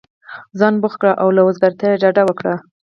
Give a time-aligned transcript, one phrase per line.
[0.59, 2.53] ځان بوخت كړه او له وزګارتیا ډډه وكره!